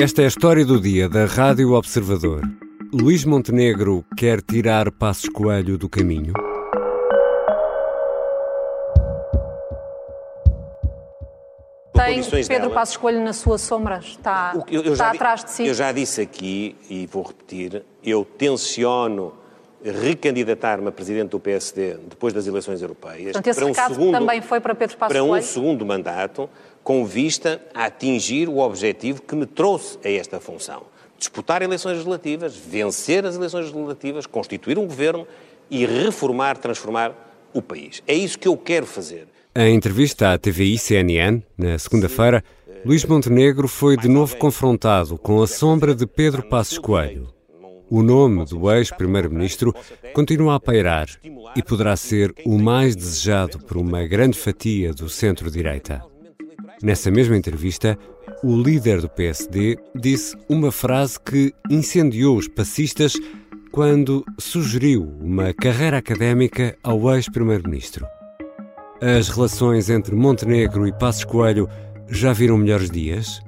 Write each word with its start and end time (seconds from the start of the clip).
Esta 0.00 0.22
é 0.22 0.26
a 0.26 0.28
história 0.28 0.64
do 0.64 0.80
dia 0.80 1.08
da 1.08 1.24
Rádio 1.24 1.72
Observador. 1.72 2.42
Luís 2.92 3.24
Montenegro 3.24 4.04
quer 4.16 4.40
tirar 4.40 4.92
Passos 4.92 5.28
Coelho 5.28 5.76
do 5.76 5.88
caminho? 5.88 6.32
Tem 11.92 12.22
Pedro 12.46 12.70
Passos 12.70 12.96
Coelho 12.96 13.24
na 13.24 13.32
sua 13.32 13.58
sombra? 13.58 13.98
Está, 13.98 14.52
eu, 14.70 14.82
eu 14.82 14.92
está 14.92 15.10
atrás 15.10 15.42
de 15.42 15.50
si? 15.50 15.66
Eu 15.66 15.74
já 15.74 15.90
disse 15.90 16.20
aqui, 16.20 16.76
e 16.88 17.04
vou 17.04 17.24
repetir, 17.24 17.84
eu 18.04 18.24
tenciono 18.24 19.34
recandidatar-me 19.84 20.88
a 20.88 20.92
presidente 20.92 21.30
do 21.30 21.40
PSD 21.40 21.94
depois 22.08 22.32
das 22.32 22.46
eleições 22.46 22.82
europeias. 22.82 23.32
Portanto, 23.32 23.46
esse 23.48 23.60
para 23.60 23.68
um 23.68 23.74
segundo, 23.74 24.12
também 24.12 24.40
foi 24.40 24.60
para 24.60 24.74
Pedro 24.74 24.96
Passos 24.96 25.12
Para 25.12 25.24
um 25.24 25.42
segundo 25.42 25.86
mandato, 25.86 26.48
com 26.88 27.04
vista 27.04 27.60
a 27.74 27.84
atingir 27.84 28.48
o 28.48 28.60
objetivo 28.60 29.20
que 29.20 29.36
me 29.36 29.44
trouxe 29.44 29.98
a 30.02 30.10
esta 30.10 30.40
função. 30.40 30.84
Disputar 31.18 31.60
eleições 31.60 31.92
legislativas, 31.92 32.56
vencer 32.56 33.26
as 33.26 33.34
eleições 33.34 33.70
legislativas, 33.70 34.24
constituir 34.24 34.78
um 34.78 34.86
governo 34.86 35.28
e 35.70 35.84
reformar, 35.84 36.56
transformar 36.56 37.12
o 37.52 37.60
país. 37.60 38.02
É 38.06 38.14
isso 38.14 38.38
que 38.38 38.48
eu 38.48 38.56
quero 38.56 38.86
fazer. 38.86 39.28
Em 39.54 39.74
entrevista 39.74 40.32
à 40.32 40.38
TVI 40.38 40.78
CNN, 40.78 41.42
na 41.58 41.78
segunda-feira, 41.78 42.42
Luís 42.86 43.04
Montenegro 43.04 43.68
foi 43.68 43.94
de 43.94 44.08
novo 44.08 44.38
confrontado 44.38 45.18
com 45.18 45.42
a 45.42 45.46
sombra 45.46 45.94
de 45.94 46.06
Pedro 46.06 46.42
Passos 46.42 46.78
Coelho. 46.78 47.28
O 47.90 48.02
nome 48.02 48.46
do 48.46 48.72
ex-primeiro-ministro 48.72 49.74
continua 50.14 50.54
a 50.54 50.60
pairar 50.60 51.06
e 51.54 51.62
poderá 51.62 51.94
ser 51.96 52.32
o 52.46 52.56
mais 52.56 52.96
desejado 52.96 53.58
por 53.58 53.76
uma 53.76 54.06
grande 54.06 54.38
fatia 54.38 54.94
do 54.94 55.10
centro-direita. 55.10 56.02
Nessa 56.82 57.10
mesma 57.10 57.36
entrevista, 57.36 57.98
o 58.42 58.56
líder 58.56 59.00
do 59.00 59.08
PSD 59.08 59.76
disse 59.96 60.36
uma 60.48 60.70
frase 60.70 61.18
que 61.18 61.52
incendiou 61.68 62.36
os 62.36 62.46
passistas 62.46 63.14
quando 63.72 64.24
sugeriu 64.38 65.02
uma 65.20 65.52
carreira 65.52 65.98
académica 65.98 66.76
ao 66.82 67.12
ex-primeiro-ministro. 67.12 68.06
As 69.00 69.28
relações 69.28 69.90
entre 69.90 70.14
Montenegro 70.14 70.86
e 70.86 70.92
Passos 70.92 71.24
Coelho 71.24 71.68
já 72.08 72.32
viram 72.32 72.56
melhores 72.56 72.90
dias? 72.90 73.40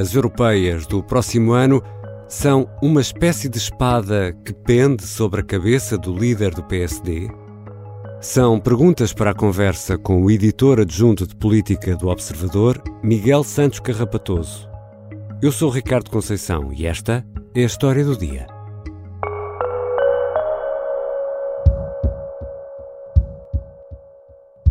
As 0.00 0.14
europeias 0.14 0.86
do 0.86 1.02
próximo 1.02 1.52
ano 1.52 1.82
são 2.28 2.68
uma 2.80 3.00
espécie 3.00 3.48
de 3.48 3.58
espada 3.58 4.32
que 4.44 4.52
pende 4.52 5.04
sobre 5.04 5.40
a 5.40 5.44
cabeça 5.44 5.98
do 5.98 6.16
líder 6.16 6.54
do 6.54 6.62
PSD? 6.62 7.28
São 8.24 8.58
perguntas 8.58 9.12
para 9.12 9.32
a 9.32 9.34
conversa 9.34 9.98
com 9.98 10.22
o 10.22 10.30
editor 10.30 10.80
adjunto 10.80 11.26
de 11.26 11.36
política 11.36 11.94
do 11.94 12.08
Observador, 12.08 12.82
Miguel 13.02 13.44
Santos 13.44 13.80
Carrapatoso. 13.80 14.66
Eu 15.42 15.52
sou 15.52 15.68
Ricardo 15.68 16.10
Conceição 16.10 16.72
e 16.72 16.86
esta 16.86 17.22
é 17.54 17.60
a 17.60 17.66
história 17.66 18.02
do 18.02 18.16
dia. 18.16 18.46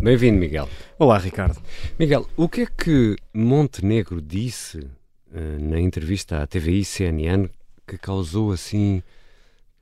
Bem-vindo, 0.02 0.40
Miguel. 0.40 0.68
Olá, 0.98 1.16
Ricardo. 1.16 1.56
Miguel, 1.96 2.26
o 2.36 2.48
que 2.48 2.62
é 2.62 2.66
que 2.66 3.14
Montenegro 3.32 4.20
disse 4.20 4.78
uh, 4.78 5.60
na 5.60 5.78
entrevista 5.78 6.42
à 6.42 6.46
TVI 6.46 6.84
CNN 6.84 7.48
que 7.86 7.96
causou 7.96 8.50
assim 8.50 9.00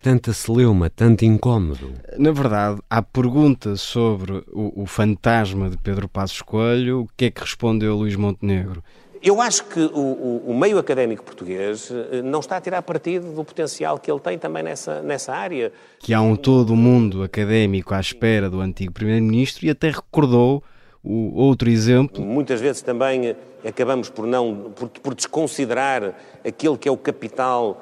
tanta 0.03 0.33
celeuma, 0.33 0.91
tanto 0.91 1.25
incómodo? 1.25 1.93
Na 2.19 2.33
verdade, 2.33 2.81
há 2.91 3.01
perguntas 3.01 3.81
sobre 3.81 4.43
o, 4.53 4.83
o 4.83 4.87
fantasma 4.87 5.71
de 5.71 5.79
Pedro 5.79 6.09
Passos 6.09 6.43
Coelho. 6.43 7.03
O 7.03 7.09
que 7.17 7.27
é 7.27 7.31
que 7.31 7.41
respondeu 7.41 7.97
Luís 7.97 8.17
Montenegro? 8.17 8.83
Eu 9.23 9.41
acho 9.41 9.65
que 9.67 9.79
o, 9.79 10.43
o, 10.49 10.53
meio 10.53 10.79
académico 10.79 11.23
português 11.23 11.93
eh, 11.93 12.21
não 12.23 12.41
está 12.41 12.57
a 12.57 12.61
tirar 12.61 12.83
partido 12.83 13.33
do 13.33 13.45
potencial 13.45 13.97
que 13.97 14.11
ele 14.11 14.19
tem 14.19 14.37
também 14.37 14.65
nessa, 14.65 15.01
nessa 15.01 15.33
área. 15.33 15.73
Que 16.01 16.13
há 16.13 16.21
um 16.21 16.35
todo 16.35 16.75
mundo 16.75 17.23
académico 17.23 17.95
à 17.95 18.01
espera 18.01 18.51
do 18.51 18.61
antigo 18.61 18.93
Primeiro-Ministro 18.93 19.65
e 19.65 19.71
até 19.71 19.91
recordou 19.91 20.65
o 21.05 21.41
outro 21.41 21.71
exemplo. 21.71 22.21
Muitas 22.21 22.61
vezes 22.61 22.83
também 22.83 23.29
eh, 23.29 23.37
acabamos 23.65 24.11
por, 24.11 24.27
não, 24.27 24.73
por, 24.75 24.89
por 24.89 25.15
desconsiderar 25.15 26.15
aquele 26.45 26.77
que 26.77 26.89
é 26.89 26.93
o 26.93 26.97
capital 26.97 27.81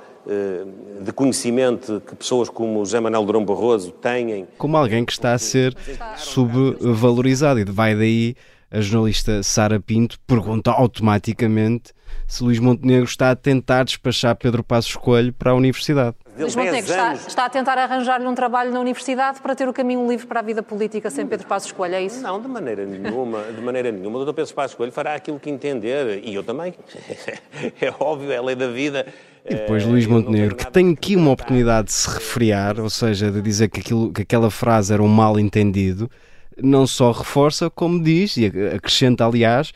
de 1.00 1.12
conhecimento 1.12 2.02
que 2.06 2.14
pessoas 2.14 2.48
como 2.48 2.80
José 2.80 3.00
Manuel 3.00 3.24
Durão 3.24 3.44
Barroso 3.44 3.90
têm. 3.92 4.46
Como 4.58 4.76
alguém 4.76 5.04
que 5.04 5.12
está 5.12 5.32
a 5.32 5.38
ser 5.38 5.74
subvalorizado 6.16 7.60
e 7.60 7.64
vai 7.64 7.94
daí 7.94 8.34
a 8.70 8.80
jornalista 8.80 9.42
Sara 9.42 9.80
Pinto 9.80 10.18
pergunta 10.26 10.70
automaticamente 10.70 11.92
se 12.26 12.44
Luís 12.44 12.60
Montenegro 12.60 13.04
está 13.04 13.32
a 13.32 13.36
tentar 13.36 13.84
despachar 13.84 14.36
Pedro 14.36 14.62
Passos 14.62 14.94
Coelho 14.94 15.32
para 15.32 15.50
a 15.50 15.54
universidade. 15.54 16.14
Luís 16.38 16.54
Montenegro 16.54 16.90
está, 16.90 17.14
está, 17.14 17.44
a 17.46 17.50
tentar 17.50 17.76
arranjar-lhe 17.76 18.26
um 18.26 18.34
trabalho 18.34 18.70
na 18.72 18.78
universidade 18.78 19.40
para 19.40 19.54
ter 19.56 19.68
o 19.68 19.72
caminho 19.72 20.08
livre 20.08 20.26
para 20.26 20.38
a 20.38 20.42
vida 20.42 20.62
política 20.62 21.10
sem 21.10 21.26
Pedro 21.26 21.48
Passos 21.48 21.72
Coelho, 21.72 21.96
é 21.96 22.02
isso? 22.02 22.22
Não, 22.22 22.40
de 22.40 22.46
maneira 22.46 22.86
nenhuma. 22.86 23.42
De 23.42 23.60
maneira 23.60 23.90
nenhuma. 23.90 24.20
O 24.20 24.24
Dr. 24.24 24.34
Pedro 24.34 24.54
Passos 24.54 24.76
Coelho 24.76 24.92
fará 24.92 25.14
aquilo 25.14 25.40
que 25.40 25.50
entender. 25.50 26.22
E 26.24 26.32
eu 26.32 26.44
também. 26.44 26.72
é 27.80 27.92
óbvio, 27.98 28.30
é 28.30 28.36
a 28.36 28.42
lei 28.42 28.54
da 28.54 28.68
vida. 28.68 29.06
E 29.44 29.54
depois 29.54 29.84
Luís 29.84 30.06
Montenegro, 30.06 30.54
que 30.54 30.70
tem 30.70 30.92
aqui 30.92 31.16
uma 31.16 31.30
oportunidade 31.30 31.88
de 31.88 31.94
se 31.94 32.08
refriar, 32.08 32.78
ou 32.78 32.90
seja, 32.90 33.30
de 33.30 33.40
dizer 33.40 33.68
que, 33.68 33.80
aquilo, 33.80 34.12
que 34.12 34.22
aquela 34.22 34.50
frase 34.50 34.92
era 34.92 35.02
um 35.02 35.08
mal 35.08 35.38
entendido, 35.38 36.10
não 36.62 36.86
só 36.86 37.10
reforça, 37.10 37.70
como 37.70 38.02
diz, 38.02 38.36
e 38.36 38.46
acrescenta, 38.46 39.26
aliás, 39.26 39.72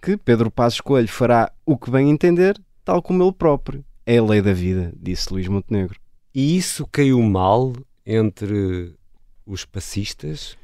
que 0.00 0.16
Pedro 0.16 0.50
Passos 0.50 0.80
Coelho 0.80 1.08
fará 1.08 1.50
o 1.66 1.76
que 1.76 1.90
bem 1.90 2.10
entender, 2.10 2.58
tal 2.84 3.02
como 3.02 3.22
ele 3.22 3.32
próprio. 3.32 3.84
É 4.06 4.18
a 4.18 4.24
lei 4.24 4.40
da 4.40 4.52
vida, 4.52 4.92
disse 4.96 5.32
Luís 5.32 5.48
Montenegro. 5.48 5.98
E 6.34 6.56
isso 6.56 6.86
caiu 6.90 7.20
mal 7.20 7.72
entre 8.06 8.94
os 9.44 9.64
passistas? 9.64 10.56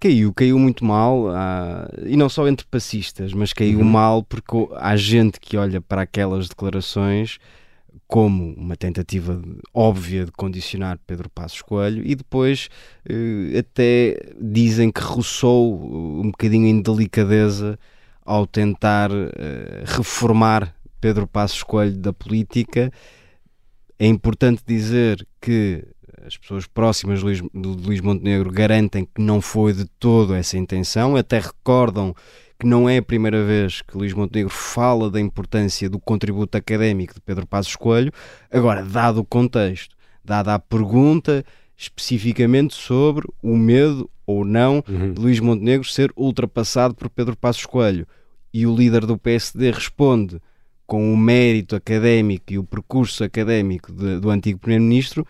Caiu, 0.00 0.32
caiu 0.32 0.58
muito 0.58 0.84
mal, 0.84 1.28
ah, 1.28 1.88
e 2.06 2.16
não 2.16 2.28
só 2.28 2.48
entre 2.48 2.66
passistas, 2.66 3.32
mas 3.32 3.52
caiu 3.52 3.80
uhum. 3.80 3.84
mal 3.84 4.22
porque 4.22 4.68
há 4.76 4.96
gente 4.96 5.38
que 5.40 5.56
olha 5.56 5.80
para 5.80 6.02
aquelas 6.02 6.48
declarações 6.48 7.38
como 8.08 8.54
uma 8.54 8.74
tentativa 8.74 9.40
óbvia 9.72 10.24
de 10.24 10.32
condicionar 10.32 10.98
Pedro 11.06 11.28
Passos 11.28 11.60
Coelho 11.60 12.02
e 12.04 12.14
depois 12.14 12.70
eh, 13.06 13.58
até 13.58 14.18
dizem 14.40 14.90
que 14.90 15.02
roçou 15.02 15.78
um 16.22 16.30
bocadinho 16.30 16.66
em 16.66 16.80
delicadeza 16.80 17.78
ao 18.24 18.46
tentar 18.46 19.10
eh, 19.12 19.84
reformar 19.84 20.74
Pedro 20.98 21.26
Passos 21.26 21.62
Coelho 21.62 21.98
da 21.98 22.12
política. 22.12 22.90
É 23.98 24.06
importante 24.06 24.62
dizer 24.66 25.26
que 25.38 25.84
as 26.28 26.36
pessoas 26.36 26.66
próximas 26.66 27.18
de 27.18 27.24
Luís, 27.24 27.40
de 27.40 27.86
Luís 27.86 28.00
Montenegro 28.00 28.50
garantem 28.50 29.04
que 29.04 29.20
não 29.20 29.40
foi 29.40 29.72
de 29.72 29.84
todo 29.98 30.34
essa 30.34 30.56
intenção, 30.56 31.16
até 31.16 31.38
recordam 31.38 32.14
que 32.58 32.66
não 32.66 32.88
é 32.88 32.98
a 32.98 33.02
primeira 33.02 33.44
vez 33.44 33.82
que 33.82 33.96
Luís 33.96 34.12
Montenegro 34.12 34.52
fala 34.52 35.10
da 35.10 35.20
importância 35.20 35.88
do 35.88 35.98
contributo 35.98 36.56
académico 36.58 37.14
de 37.14 37.20
Pedro 37.20 37.46
Passos 37.46 37.76
Coelho. 37.76 38.12
Agora, 38.50 38.84
dado 38.84 39.20
o 39.20 39.24
contexto, 39.24 39.96
dada 40.24 40.54
a 40.54 40.58
pergunta 40.58 41.44
especificamente 41.76 42.74
sobre 42.74 43.26
o 43.40 43.56
medo 43.56 44.10
ou 44.26 44.44
não 44.44 44.82
uhum. 44.88 45.14
de 45.14 45.20
Luís 45.20 45.40
Montenegro 45.40 45.88
ser 45.88 46.12
ultrapassado 46.16 46.94
por 46.94 47.08
Pedro 47.08 47.36
Passos 47.36 47.64
Coelho, 47.64 48.06
e 48.52 48.66
o 48.66 48.74
líder 48.74 49.06
do 49.06 49.16
PSD 49.16 49.70
responde 49.70 50.40
com 50.86 51.12
o 51.12 51.16
mérito 51.16 51.76
académico 51.76 52.52
e 52.52 52.58
o 52.58 52.64
percurso 52.64 53.22
académico 53.22 53.92
de, 53.92 54.18
do 54.18 54.30
antigo 54.30 54.58
Primeiro-Ministro, 54.58 55.26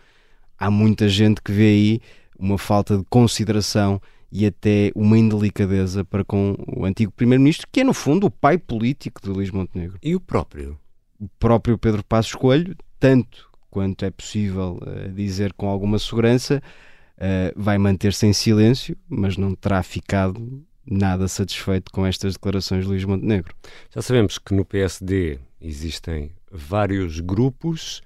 há 0.58 0.70
muita 0.70 1.08
gente 1.08 1.40
que 1.42 1.52
vê 1.52 1.68
aí 1.68 2.00
uma 2.38 2.58
falta 2.58 2.98
de 2.98 3.04
consideração 3.08 4.00
e 4.30 4.46
até 4.46 4.92
uma 4.94 5.16
indelicadeza 5.16 6.04
para 6.04 6.24
com 6.24 6.54
o 6.66 6.84
antigo 6.84 7.10
Primeiro-Ministro, 7.12 7.66
que 7.72 7.80
é 7.80 7.84
no 7.84 7.94
fundo 7.94 8.26
o 8.26 8.30
pai 8.30 8.58
político 8.58 9.22
de 9.22 9.30
Luís 9.30 9.50
Montenegro. 9.50 9.98
E 10.02 10.14
o 10.14 10.20
próprio? 10.20 10.78
O 11.18 11.28
próprio 11.38 11.78
Pedro 11.78 12.04
Passos 12.04 12.34
Coelho, 12.34 12.76
tanto 13.00 13.48
quanto 13.70 14.04
é 14.04 14.10
possível 14.10 14.78
uh, 14.82 15.12
dizer 15.12 15.52
com 15.54 15.68
alguma 15.68 15.98
segurança, 15.98 16.62
uh, 17.16 17.52
vai 17.56 17.78
manter-se 17.78 18.26
em 18.26 18.32
silêncio, 18.32 18.96
mas 19.08 19.36
não 19.36 19.54
terá 19.54 19.82
ficado 19.82 20.62
nada 20.90 21.28
satisfeito 21.28 21.90
com 21.92 22.06
estas 22.06 22.34
declarações 22.34 22.84
de 22.84 22.90
Luís 22.90 23.04
Montenegro. 23.04 23.54
Já 23.94 24.02
sabemos 24.02 24.38
que 24.38 24.54
no 24.54 24.64
PSD 24.64 25.38
existem 25.60 26.32
vários 26.50 27.20
grupos. 27.20 28.02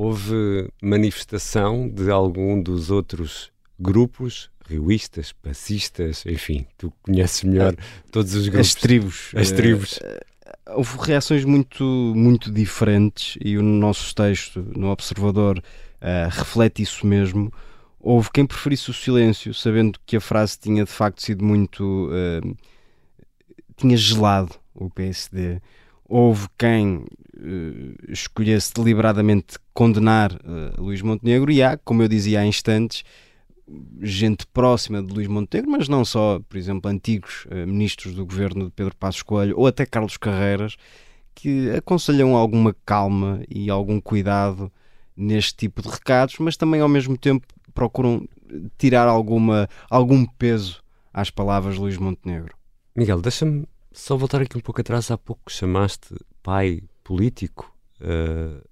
Houve 0.00 0.70
manifestação 0.80 1.88
de 1.88 2.08
algum 2.08 2.62
dos 2.62 2.88
outros 2.88 3.50
grupos 3.80 4.48
rioístas, 4.64 5.32
passistas, 5.32 6.24
enfim, 6.24 6.64
tu 6.78 6.92
conheces 7.02 7.42
melhor 7.42 7.74
todos 8.12 8.32
os 8.32 8.46
grupos. 8.46 8.68
As 8.68 8.74
tribos. 8.76 9.32
As 9.34 9.50
tribos. 9.50 9.96
Uh, 9.96 10.76
houve 10.76 10.98
reações 10.98 11.44
muito, 11.44 11.82
muito 12.14 12.48
diferentes 12.52 13.36
e 13.44 13.58
o 13.58 13.62
nosso 13.64 14.14
texto 14.14 14.64
no 14.76 14.88
Observador 14.88 15.58
uh, 15.58 16.28
reflete 16.30 16.80
isso 16.80 17.04
mesmo. 17.04 17.52
Houve 17.98 18.30
quem 18.30 18.46
preferisse 18.46 18.92
o 18.92 18.94
silêncio, 18.94 19.52
sabendo 19.52 19.98
que 20.06 20.16
a 20.16 20.20
frase 20.20 20.60
tinha 20.60 20.84
de 20.84 20.92
facto 20.92 21.24
sido 21.24 21.44
muito. 21.44 22.08
Uh, 22.08 22.56
tinha 23.76 23.96
gelado 23.96 24.54
o 24.76 24.88
PSD. 24.88 25.60
Houve 26.08 26.46
quem 26.56 27.04
uh, 27.38 28.12
escolhesse 28.12 28.72
deliberadamente 28.74 29.58
condenar 29.72 30.32
uh, 30.32 30.80
Luís 30.80 31.02
Montenegro 31.02 31.50
e 31.50 31.62
há, 31.62 31.76
como 31.76 32.02
eu 32.02 32.08
dizia 32.08 32.40
há 32.40 32.46
instantes, 32.46 33.04
gente 34.00 34.46
próxima 34.46 35.02
de 35.02 35.12
Luís 35.12 35.28
Montenegro, 35.28 35.70
mas 35.70 35.88
não 35.88 36.04
só, 36.04 36.40
por 36.48 36.56
exemplo, 36.56 36.90
antigos 36.90 37.46
uh, 37.46 37.66
ministros 37.66 38.14
do 38.14 38.24
governo 38.24 38.66
de 38.66 38.70
Pedro 38.70 38.96
Passos 38.96 39.22
Coelho 39.22 39.58
ou 39.58 39.66
até 39.66 39.84
Carlos 39.84 40.16
Carreiras, 40.16 40.76
que 41.34 41.70
aconselham 41.70 42.34
alguma 42.34 42.74
calma 42.84 43.42
e 43.48 43.70
algum 43.70 44.00
cuidado 44.00 44.72
neste 45.16 45.54
tipo 45.54 45.82
de 45.82 45.88
recados, 45.88 46.36
mas 46.38 46.56
também 46.56 46.80
ao 46.80 46.88
mesmo 46.88 47.16
tempo 47.16 47.46
procuram 47.74 48.26
tirar 48.76 49.06
alguma, 49.06 49.68
algum 49.90 50.26
peso 50.26 50.82
às 51.12 51.30
palavras 51.30 51.74
de 51.74 51.80
Luís 51.80 51.96
Montenegro. 51.96 52.56
Miguel, 52.96 53.20
deixa-me 53.20 53.66
só 53.92 54.16
voltar 54.16 54.42
aqui 54.42 54.56
um 54.56 54.60
pouco 54.60 54.80
atrás. 54.80 55.10
Há 55.10 55.18
pouco 55.18 55.50
chamaste 55.50 56.14
pai 56.42 56.82
político. 57.08 57.74
Uh, 58.00 58.62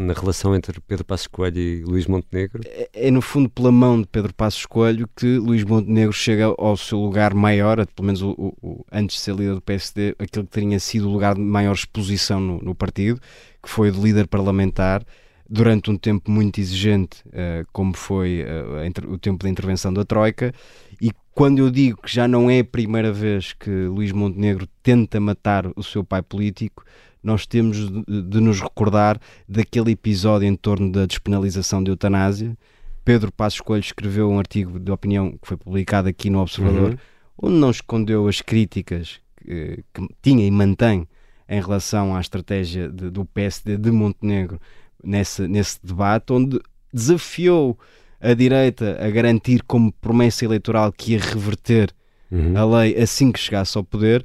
na 0.00 0.12
relação 0.12 0.52
entre 0.52 0.80
Pedro 0.80 1.04
Passos 1.04 1.28
Coelho 1.28 1.60
e 1.60 1.84
Luís 1.84 2.08
Montenegro? 2.08 2.62
É, 2.64 2.88
é, 2.92 3.10
no 3.12 3.22
fundo 3.22 3.48
pela 3.48 3.70
mão 3.70 4.00
de 4.00 4.08
Pedro 4.08 4.34
Passos 4.34 4.66
Coelho 4.66 5.08
que 5.14 5.38
Luís 5.38 5.62
Montenegro 5.62 6.12
chega 6.12 6.46
ao 6.46 6.76
seu 6.76 6.98
lugar 6.98 7.32
maior, 7.32 7.86
pelo 7.86 8.06
menos 8.06 8.22
o, 8.22 8.34
o, 8.60 8.84
antes 8.90 9.16
de 9.16 9.22
ser 9.22 9.36
líder 9.36 9.54
do 9.54 9.60
PSD, 9.60 10.16
aquele 10.18 10.46
que 10.46 10.60
tinha 10.60 10.80
sido 10.80 11.08
o 11.08 11.12
lugar 11.12 11.36
de 11.36 11.40
maior 11.42 11.74
exposição 11.74 12.40
no, 12.40 12.58
no 12.60 12.74
partido, 12.74 13.20
que 13.62 13.68
foi 13.68 13.92
de 13.92 14.00
líder 14.00 14.26
parlamentar 14.26 15.04
durante 15.48 15.88
um 15.88 15.96
tempo 15.96 16.28
muito 16.28 16.60
exigente, 16.60 17.22
uh, 17.28 17.64
como 17.72 17.94
foi 17.96 18.42
uh, 18.42 19.12
o 19.12 19.16
tempo 19.16 19.44
da 19.44 19.48
intervenção 19.48 19.92
da 19.92 20.04
Troika, 20.04 20.52
e 21.00 21.12
quando 21.32 21.60
eu 21.60 21.70
digo 21.70 22.02
que 22.02 22.12
já 22.12 22.26
não 22.26 22.50
é 22.50 22.60
a 22.60 22.64
primeira 22.64 23.12
vez 23.12 23.52
que 23.52 23.70
Luís 23.70 24.10
Montenegro 24.10 24.66
tenta 24.82 25.20
matar 25.20 25.70
o 25.76 25.84
seu 25.84 26.02
pai 26.02 26.22
político, 26.22 26.82
nós 27.26 27.44
temos 27.44 27.90
de, 27.90 28.22
de 28.22 28.40
nos 28.40 28.60
recordar 28.60 29.20
daquele 29.48 29.90
episódio 29.90 30.46
em 30.46 30.54
torno 30.54 30.92
da 30.92 31.04
despenalização 31.04 31.82
da 31.82 31.90
eutanásia. 31.90 32.56
Pedro 33.04 33.32
Passos 33.32 33.60
Coelho 33.60 33.82
escreveu 33.82 34.30
um 34.30 34.38
artigo 34.38 34.78
de 34.78 34.92
opinião 34.92 35.32
que 35.32 35.46
foi 35.46 35.56
publicado 35.56 36.08
aqui 36.08 36.30
no 36.30 36.40
Observador, 36.40 36.90
uhum. 36.90 36.98
onde 37.42 37.56
não 37.56 37.70
escondeu 37.70 38.28
as 38.28 38.40
críticas 38.40 39.20
que, 39.36 39.82
que 39.92 40.08
tinha 40.22 40.46
e 40.46 40.50
mantém 40.50 41.08
em 41.48 41.60
relação 41.60 42.14
à 42.14 42.20
estratégia 42.20 42.88
de, 42.88 43.10
do 43.10 43.24
PSD 43.24 43.76
de 43.76 43.90
Montenegro 43.90 44.60
nesse, 45.02 45.48
nesse 45.48 45.78
debate, 45.84 46.32
onde 46.32 46.60
desafiou 46.92 47.76
a 48.20 48.34
direita 48.34 49.04
a 49.04 49.10
garantir 49.10 49.62
como 49.64 49.92
promessa 49.92 50.44
eleitoral 50.44 50.92
que 50.92 51.12
ia 51.12 51.20
reverter 51.20 51.92
uhum. 52.30 52.56
a 52.56 52.80
lei 52.80 52.96
assim 52.96 53.32
que 53.32 53.40
chegasse 53.40 53.76
ao 53.76 53.82
poder 53.82 54.24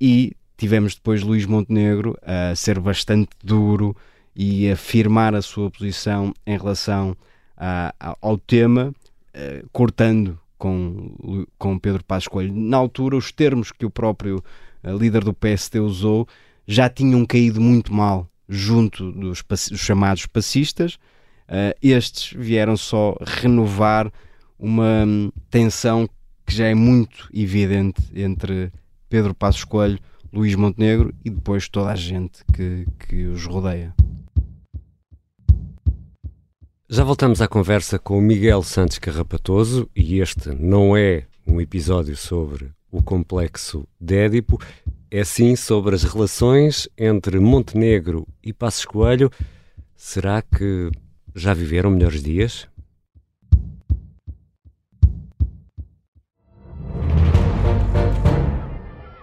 e 0.00 0.34
tivemos 0.60 0.94
depois 0.94 1.22
Luís 1.22 1.46
Montenegro 1.46 2.18
a 2.20 2.54
ser 2.54 2.78
bastante 2.78 3.30
duro 3.42 3.96
e 4.36 4.70
afirmar 4.70 5.34
a 5.34 5.40
sua 5.40 5.70
posição 5.70 6.34
em 6.46 6.58
relação 6.58 7.16
a, 7.56 7.94
a, 7.98 8.14
ao 8.20 8.36
tema, 8.36 8.94
uh, 9.34 9.68
cortando 9.72 10.38
com, 10.58 11.46
com 11.58 11.78
Pedro 11.78 12.04
Passos 12.04 12.28
Coelho. 12.28 12.54
Na 12.54 12.76
altura, 12.76 13.16
os 13.16 13.32
termos 13.32 13.72
que 13.72 13.86
o 13.86 13.90
próprio 13.90 14.44
uh, 14.84 14.96
líder 14.98 15.24
do 15.24 15.32
PSD 15.32 15.80
usou 15.80 16.28
já 16.66 16.90
tinham 16.90 17.24
caído 17.24 17.58
muito 17.58 17.92
mal 17.92 18.28
junto 18.46 19.10
dos, 19.12 19.42
dos 19.42 19.80
chamados 19.80 20.26
passistas. 20.26 20.96
Uh, 21.48 21.72
estes 21.82 22.34
vieram 22.38 22.76
só 22.76 23.16
renovar 23.22 24.12
uma 24.58 25.04
hum, 25.06 25.32
tensão 25.50 26.06
que 26.46 26.54
já 26.54 26.66
é 26.66 26.74
muito 26.74 27.30
evidente 27.32 28.02
entre 28.14 28.70
Pedro 29.08 29.34
Passos 29.34 29.64
Coelho, 29.64 29.98
Luís 30.32 30.54
Montenegro 30.54 31.14
e 31.24 31.30
depois 31.30 31.68
toda 31.68 31.90
a 31.90 31.96
gente 31.96 32.44
que, 32.52 32.86
que 32.98 33.26
os 33.26 33.44
rodeia. 33.44 33.94
Já 36.88 37.04
voltamos 37.04 37.40
à 37.40 37.48
conversa 37.48 37.98
com 37.98 38.18
o 38.18 38.22
Miguel 38.22 38.62
Santos 38.62 38.98
Carrapatoso 38.98 39.88
e 39.94 40.20
este 40.20 40.50
não 40.50 40.96
é 40.96 41.26
um 41.46 41.60
episódio 41.60 42.16
sobre 42.16 42.72
o 42.90 43.02
complexo 43.02 43.86
de 44.00 44.16
Édipo, 44.16 44.58
é 45.10 45.24
sim 45.24 45.56
sobre 45.56 45.94
as 45.94 46.04
relações 46.04 46.88
entre 46.96 47.38
Montenegro 47.38 48.26
e 48.42 48.52
Passos 48.52 48.84
Coelho. 48.84 49.30
Será 49.96 50.42
que 50.42 50.90
já 51.34 51.54
viveram 51.54 51.90
melhores 51.90 52.22
dias? 52.22 52.68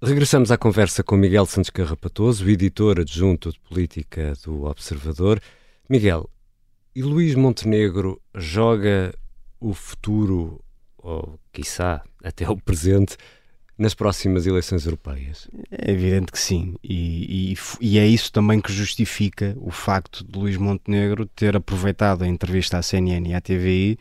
Regressamos 0.00 0.52
à 0.52 0.56
conversa 0.56 1.02
com 1.02 1.16
Miguel 1.16 1.44
Santos 1.44 1.70
Carrapatoso, 1.70 2.48
editor 2.48 3.00
adjunto 3.00 3.50
de 3.50 3.58
política 3.58 4.32
do 4.44 4.62
Observador. 4.62 5.40
Miguel, 5.90 6.30
e 6.94 7.02
Luís 7.02 7.34
Montenegro 7.34 8.22
joga 8.32 9.12
o 9.58 9.74
futuro, 9.74 10.62
ou 10.98 11.36
quiçá 11.52 12.04
até 12.22 12.48
o 12.48 12.56
presente, 12.56 13.16
nas 13.76 13.92
próximas 13.92 14.46
eleições 14.46 14.84
europeias? 14.86 15.48
É 15.68 15.90
evidente 15.90 16.30
que 16.30 16.38
sim, 16.38 16.76
e, 16.80 17.54
e, 17.54 17.58
e, 17.80 17.98
é 17.98 18.06
isso 18.06 18.30
também 18.30 18.60
que 18.60 18.72
justifica 18.72 19.56
o 19.60 19.72
facto 19.72 20.24
de 20.24 20.38
Luís 20.38 20.56
Montenegro 20.56 21.26
ter 21.26 21.56
aproveitado 21.56 22.22
a 22.22 22.28
entrevista 22.28 22.78
à 22.78 22.82
CNN 22.82 23.28
e 23.30 23.34
à 23.34 23.40
TVI 23.40 23.98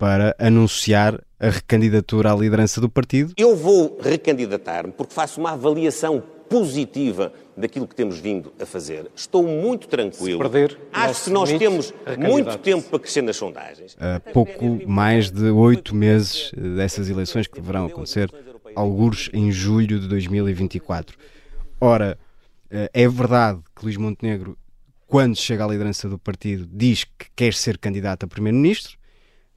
para 0.00 0.34
anunciar 0.38 1.22
a 1.38 1.50
recandidatura 1.50 2.32
à 2.32 2.34
liderança 2.34 2.80
do 2.80 2.88
partido. 2.88 3.34
Eu 3.36 3.54
vou 3.54 3.98
recandidatar-me 4.02 4.92
porque 4.92 5.12
faço 5.12 5.38
uma 5.38 5.52
avaliação 5.52 6.22
positiva 6.48 7.30
daquilo 7.54 7.86
que 7.86 7.94
temos 7.94 8.18
vindo 8.18 8.50
a 8.58 8.64
fazer. 8.64 9.10
Estou 9.14 9.42
muito 9.42 9.86
tranquilo. 9.88 10.42
Se 10.42 10.50
perder, 10.50 10.78
Acho 10.90 11.24
que 11.24 11.30
nós 11.30 11.52
temos 11.52 11.92
muito 12.18 12.56
tempo 12.58 12.88
para 12.88 12.98
crescer 12.98 13.20
nas 13.20 13.36
sondagens. 13.36 13.94
Há 14.00 14.18
pouco 14.18 14.80
mais 14.88 15.30
de 15.30 15.50
oito 15.50 15.94
meses 15.94 16.50
dessas 16.56 17.10
eleições 17.10 17.46
que 17.46 17.60
deverão 17.60 17.84
acontecer 17.84 18.32
alguns 18.74 19.28
em 19.34 19.52
julho 19.52 20.00
de 20.00 20.08
2024. 20.08 21.16
Ora, 21.78 22.18
eh, 22.70 22.90
é 22.94 23.06
verdade 23.06 23.60
que 23.76 23.84
Luís 23.84 23.98
Montenegro, 23.98 24.56
quando 25.06 25.36
chega 25.36 25.62
à 25.62 25.68
liderança 25.68 26.08
do 26.08 26.18
partido, 26.18 26.66
diz 26.72 27.04
que 27.04 27.26
quer 27.36 27.52
ser 27.52 27.76
candidato 27.76 28.24
a 28.24 28.26
primeiro-ministro, 28.26 28.98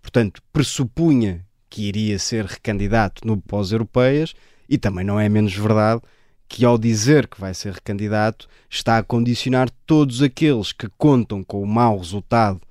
portanto, 0.03 0.43
pressupunha 0.51 1.43
que 1.69 1.87
iria 1.87 2.19
ser 2.19 2.45
recandidato 2.45 3.25
no 3.25 3.41
pós-europeias, 3.41 4.35
e 4.69 4.77
também 4.77 5.03
não 5.03 5.19
é 5.19 5.27
menos 5.27 5.55
verdade 5.55 6.01
que, 6.47 6.63
ao 6.63 6.77
dizer 6.77 7.27
que 7.27 7.41
vai 7.41 7.53
ser 7.53 7.73
recandidato, 7.73 8.47
está 8.69 8.99
a 8.99 9.03
condicionar 9.03 9.69
todos 9.87 10.21
aqueles 10.21 10.71
que 10.71 10.87
contam 10.99 11.43
com 11.43 11.63
o 11.63 11.65
mau 11.65 11.97
resultado 11.97 12.61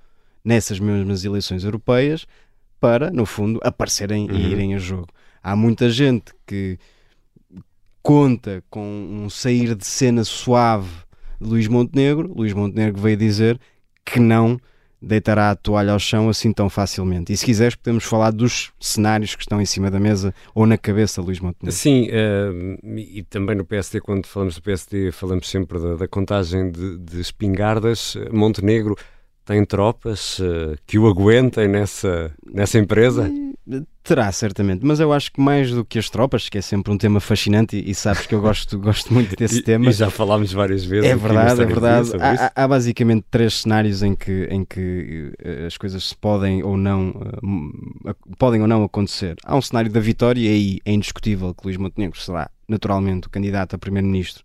nessas 0.45 0.79
mesmas 0.79 1.25
eleições 1.25 1.65
europeias 1.65 2.27
para, 2.79 3.11
no 3.11 3.27
fundo, 3.27 3.59
aparecerem 3.65 4.31
uhum. 4.31 4.37
e 4.37 4.53
irem 4.53 4.75
a 4.75 4.79
jogo. 4.79 5.09
Há 5.43 5.57
muita 5.57 5.91
gente 5.91 6.33
que 6.47 6.79
conta 8.03 8.62
com 8.71 8.85
um 8.85 9.31
sair 9.31 9.75
de 9.75 9.87
cena 9.87 10.23
suave 10.23 10.91
de 11.41 11.49
Luís 11.49 11.67
Montenegro. 11.67 12.33
Luís 12.33 12.53
Montenegro 12.53 13.01
veio 13.01 13.17
dizer 13.17 13.59
que 14.05 14.21
não 14.21 14.61
deitará 15.02 15.50
a 15.50 15.56
toalha 15.56 15.92
ao 15.92 15.99
chão 15.99 16.28
assim 16.28 16.52
tão 16.52 16.71
facilmente. 16.71 17.32
E 17.32 17.37
se 17.37 17.44
quiseres, 17.44 17.75
podemos 17.75 18.04
falar 18.04 18.30
dos 18.30 18.73
cenários 18.80 19.35
que 19.35 19.42
estão 19.42 19.61
em 19.61 19.66
cima 19.66 19.90
da 19.90 19.99
mesa 19.99 20.32
ou 20.54 20.64
na 20.64 20.78
cabeça 20.78 21.21
de 21.21 21.26
Luís 21.26 21.40
Montenegro. 21.40 21.76
Sim, 21.76 22.09
uh, 22.09 22.99
e 22.99 23.23
também 23.25 23.56
no 23.56 23.64
PSD, 23.64 24.00
quando 24.00 24.26
falamos 24.26 24.54
do 24.54 24.62
PSD, 24.62 25.11
falamos 25.11 25.49
sempre 25.50 25.78
da, 25.78 25.94
da 25.97 26.09
contagem 26.09 26.71
de, 26.71 26.99
de, 26.99 27.21
espingardas. 27.21 28.16
Montenegro 28.30 28.97
tem 29.44 29.64
tropas 29.64 30.38
uh, 30.38 30.76
que 30.87 30.99
o 30.99 31.09
aguentem 31.09 31.66
nessa, 31.66 32.32
nessa 32.52 32.78
empresa? 32.78 33.30
Terá, 34.02 34.33
certamente, 34.33 34.85
mas 34.85 34.99
eu 34.99 35.12
acho 35.12 35.31
que 35.31 35.40
mais 35.40 35.71
do 35.71 35.85
que 35.85 35.97
as 35.97 36.11
tropas, 36.11 36.49
que 36.49 36.59
é 36.59 36.61
sempre 36.61 36.92
um 36.92 36.99
tema 36.99 37.21
fascinante 37.21 37.76
e, 37.76 37.90
e 37.90 37.95
sabes 37.95 38.26
que 38.26 38.35
eu 38.35 38.40
gosto, 38.40 38.76
gosto 38.81 39.14
muito 39.14 39.37
desse 39.37 39.61
e, 39.61 39.62
tema. 39.62 39.88
E 39.88 39.92
já 39.92 40.11
falámos 40.11 40.52
várias 40.52 40.85
vezes. 40.85 41.09
É 41.09 41.14
verdade, 41.14 41.62
é 41.62 41.64
verdade. 41.64 42.11
Há, 42.19 42.64
há, 42.64 42.66
basicamente 42.66 43.25
três 43.31 43.61
cenários 43.61 44.02
em 44.02 44.16
que, 44.16 44.49
em 44.50 44.64
que 44.64 45.33
eh, 45.38 45.66
as 45.66 45.76
coisas 45.76 46.09
se 46.09 46.16
podem 46.16 46.64
ou 46.64 46.76
não 46.76 47.11
uh, 47.11 48.37
podem 48.37 48.61
ou 48.61 48.66
não 48.66 48.83
acontecer. 48.83 49.37
Há 49.45 49.54
um 49.54 49.62
cenário 49.62 49.92
da 49.92 50.00
vitória 50.00 50.40
e 50.40 50.49
aí 50.49 50.78
é 50.85 50.92
indiscutível 50.92 51.54
que 51.54 51.64
Luís 51.64 51.76
Montenegro 51.76 52.21
será 52.21 52.50
naturalmente 52.66 53.28
o 53.28 53.31
candidato 53.31 53.76
a 53.76 53.78
primeiro-ministro 53.78 54.42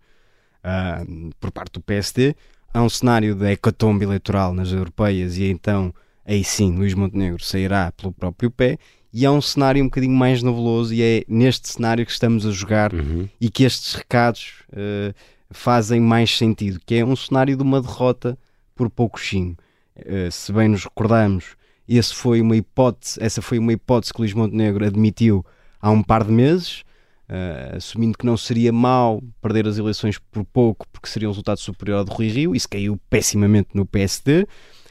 uh, 0.64 1.32
por 1.40 1.50
parte 1.52 1.74
do 1.74 1.82
PSD. 1.82 2.36
Há 2.72 2.84
um 2.84 2.90
cenário 2.90 3.34
de 3.34 3.52
hecatombe 3.52 4.06
eleitoral 4.06 4.54
nas 4.54 4.72
europeias 4.72 5.38
e 5.38 5.46
então 5.46 5.92
aí 6.24 6.44
sim 6.44 6.76
Luís 6.76 6.94
Montenegro 6.94 7.44
sairá 7.44 7.92
pelo 7.94 8.14
próprio 8.14 8.52
pé. 8.52 8.78
E 9.18 9.26
há 9.26 9.32
um 9.32 9.42
cenário 9.42 9.82
um 9.82 9.88
bocadinho 9.88 10.14
mais 10.14 10.44
nebuloso 10.44 10.94
e 10.94 11.02
é 11.02 11.24
neste 11.28 11.70
cenário 11.70 12.06
que 12.06 12.12
estamos 12.12 12.46
a 12.46 12.52
jogar 12.52 12.94
uhum. 12.94 13.28
e 13.42 13.50
que 13.50 13.64
estes 13.64 13.96
recados 13.96 14.62
uh, 14.70 15.12
fazem 15.50 16.00
mais 16.00 16.38
sentido, 16.38 16.80
que 16.86 16.94
é 16.94 17.04
um 17.04 17.16
cenário 17.16 17.58
de 17.58 17.64
uma 17.64 17.82
derrota 17.82 18.38
por 18.76 18.92
pouco 18.92 19.20
Uh, 19.20 20.32
se 20.32 20.54
bem 20.54 20.68
nos 20.68 20.84
recordamos, 20.84 21.56
esse 21.90 22.14
foi 22.14 22.42
uma 22.42 22.56
hipótese, 22.56 23.18
essa 23.20 23.42
foi 23.42 23.58
uma 23.58 23.74
hipótese 23.74 24.14
que 24.14 24.22
Luís 24.22 24.34
Montenegro 24.34 24.86
admitiu 24.86 25.44
há 25.82 25.90
um 25.90 26.04
par 26.04 26.24
de 26.24 26.32
meses, 26.32 26.84
uh, 27.28 27.78
assumindo 27.78 28.16
que 28.16 28.26
não 28.26 28.38
seria 28.38 28.72
mau 28.72 29.24
perder 29.42 29.68
as 29.68 29.80
eleições 29.80 30.20
por 30.20 30.46
pouco, 30.46 30.88
porque 30.90 31.10
seria 31.10 31.28
um 31.28 31.32
resultado 31.32 31.60
superior 31.60 31.98
ao 31.98 32.06
do 32.06 32.12
Rui 32.12 32.28
Rio. 32.28 32.56
Isso 32.56 32.70
caiu 32.70 33.00
pessimamente 33.10 33.70
no 33.74 33.84
PSD. 33.84 34.46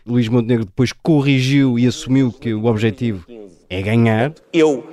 Luís 0.07 0.29
Montenegro 0.29 0.65
depois 0.65 0.93
corrigiu 0.93 1.79
e 1.79 1.87
assumiu 1.87 2.31
que 2.31 2.55
o 2.55 2.67
objetivo 2.67 3.27
é 3.69 3.83
ganhar. 3.83 4.33
Eu 4.53 4.87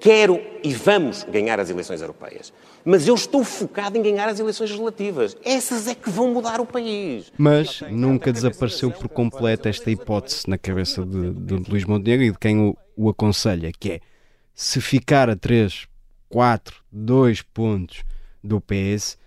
quero 0.00 0.40
e 0.62 0.72
vamos 0.72 1.24
ganhar 1.24 1.60
as 1.60 1.68
eleições 1.68 2.00
europeias. 2.00 2.50
Mas 2.82 3.06
eu 3.06 3.14
estou 3.14 3.44
focado 3.44 3.98
em 3.98 4.02
ganhar 4.02 4.28
as 4.28 4.40
eleições 4.40 4.70
legislativas. 4.70 5.36
Essas 5.44 5.86
é 5.86 5.94
que 5.94 6.08
vão 6.08 6.32
mudar 6.32 6.60
o 6.60 6.66
país. 6.66 7.30
Mas 7.36 7.82
nunca 7.90 8.32
desapareceu 8.32 8.90
por 8.90 9.08
completo 9.08 9.68
esta 9.68 9.90
hipótese 9.90 10.48
na 10.48 10.56
cabeça 10.56 11.04
de, 11.04 11.32
de 11.32 11.70
Luís 11.70 11.84
Montenegro 11.84 12.24
e 12.24 12.30
de 12.30 12.38
quem 12.38 12.58
o, 12.58 12.76
o 12.96 13.10
aconselha, 13.10 13.70
que 13.78 13.92
é 13.92 14.00
se 14.54 14.80
ficar 14.80 15.28
a 15.28 15.36
3, 15.36 15.86
4, 16.30 16.76
2 16.90 17.42
pontos 17.42 18.02
do 18.42 18.60
PS, 18.60 19.18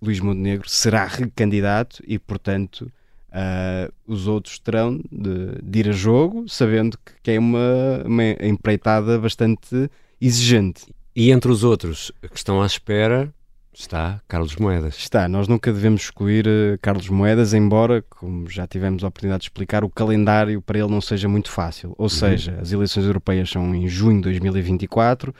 Luís 0.00 0.20
Montenegro 0.20 0.68
será 0.68 1.04
recandidato 1.04 2.02
e, 2.06 2.18
portanto, 2.18 2.90
uh, 3.30 3.92
os 4.06 4.26
outros 4.26 4.58
terão 4.58 5.00
de, 5.10 5.62
de, 5.62 5.78
ir 5.78 5.88
a 5.88 5.92
jogo, 5.92 6.48
sabendo 6.48 6.98
que, 6.98 7.12
que 7.22 7.30
é 7.32 7.38
uma, 7.38 8.02
uma 8.04 8.24
empreitada 8.40 9.18
bastante 9.18 9.90
exigente. 10.20 10.86
E 11.14 11.30
entre 11.30 11.50
os 11.50 11.64
outros 11.64 12.12
que 12.30 12.36
estão 12.36 12.62
à 12.62 12.66
espera 12.66 13.32
está 13.72 14.20
Carlos 14.26 14.56
Moedas. 14.56 14.96
Está, 14.96 15.28
nós 15.28 15.46
nunca 15.46 15.72
devemos 15.72 16.02
excluir 16.02 16.46
uh, 16.46 16.78
Carlos 16.80 17.08
Moedas, 17.08 17.54
embora, 17.54 18.02
como 18.08 18.48
já 18.48 18.66
tivemos 18.66 19.04
a 19.04 19.08
oportunidade 19.08 19.42
de 19.42 19.46
explicar, 19.46 19.84
o 19.84 19.90
calendário 19.90 20.60
para 20.60 20.78
ele 20.78 20.90
não 20.90 21.00
seja 21.00 21.28
muito 21.28 21.50
fácil. 21.50 21.94
Ou 21.96 22.04
uhum. 22.04 22.08
seja, 22.08 22.58
as 22.60 22.72
eleições 22.72 23.06
europeias 23.06 23.50
são 23.50 23.74
em 23.74 23.86
junho 23.88 24.16
de 24.16 24.22
2024, 24.22 25.34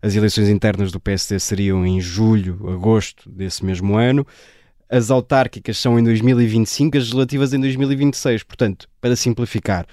as 0.00 0.16
eleições 0.16 0.48
internas 0.48 0.90
do 0.90 0.98
PSD 0.98 1.38
seriam 1.38 1.86
em 1.86 2.00
julho, 2.00 2.58
agosto 2.70 3.30
desse 3.30 3.64
mesmo 3.64 3.96
ano, 3.96 4.26
as 4.88 5.10
autárquicas 5.10 5.78
são 5.78 5.98
em 5.98 6.04
2025, 6.04 6.96
as 6.96 7.04
legislativas 7.04 7.52
em 7.52 7.60
2026. 7.60 8.42
Portanto, 8.42 8.88
para 9.00 9.16
simplificar, 9.16 9.86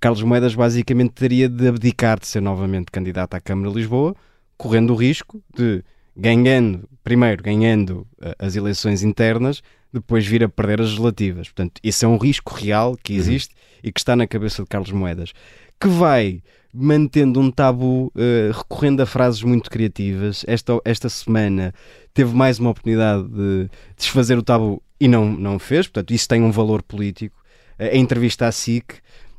Carlos 0.00 0.22
Moedas 0.22 0.54
basicamente 0.54 1.12
teria 1.12 1.48
de 1.48 1.68
abdicar 1.68 2.18
de 2.18 2.26
ser 2.26 2.40
novamente 2.40 2.90
candidato 2.90 3.34
à 3.34 3.40
Câmara 3.40 3.70
de 3.70 3.76
Lisboa, 3.76 4.14
correndo 4.56 4.92
o 4.92 4.96
risco 4.96 5.42
de, 5.54 5.84
ganhando, 6.16 6.88
primeiro 7.02 7.42
ganhando 7.42 8.06
uh, 8.20 8.34
as 8.38 8.56
eleições 8.56 9.02
internas, 9.02 9.62
depois 9.92 10.26
vir 10.26 10.42
a 10.42 10.48
perder 10.48 10.80
as 10.80 10.88
legislativas. 10.88 11.48
Portanto, 11.48 11.80
esse 11.82 12.04
é 12.04 12.08
um 12.08 12.16
risco 12.16 12.54
real 12.54 12.96
que 13.02 13.12
uhum. 13.12 13.18
existe 13.18 13.54
uhum. 13.54 13.80
e 13.84 13.92
que 13.92 14.00
está 14.00 14.16
na 14.16 14.26
cabeça 14.26 14.62
de 14.62 14.68
Carlos 14.68 14.90
Moedas, 14.90 15.32
que 15.80 15.88
vai 15.88 16.42
mantendo 16.72 17.38
um 17.38 17.50
tabu, 17.50 18.10
uh, 18.14 18.52
recorrendo 18.56 19.02
a 19.02 19.06
frases 19.06 19.42
muito 19.42 19.70
criativas. 19.70 20.44
Esta, 20.48 20.80
esta 20.84 21.08
semana 21.08 21.74
teve 22.14 22.34
mais 22.34 22.58
uma 22.58 22.70
oportunidade 22.70 23.28
de 23.28 23.68
desfazer 23.96 24.38
o 24.38 24.42
tabu 24.42 24.82
e 24.98 25.06
não, 25.06 25.30
não 25.30 25.58
fez, 25.58 25.86
portanto, 25.86 26.14
isso 26.14 26.26
tem 26.26 26.42
um 26.42 26.50
valor 26.50 26.82
político. 26.82 27.36
Uh, 27.78 27.94
a 27.94 27.96
entrevista 27.96 28.46
à 28.46 28.52
SIC 28.52 28.94